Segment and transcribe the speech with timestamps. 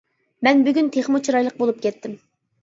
[0.47, 2.19] مەن بۈگۈن تېخىمۇ چىرايلىق بولۇپ كەتتىم.